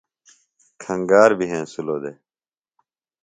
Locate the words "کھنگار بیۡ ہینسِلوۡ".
0.81-1.99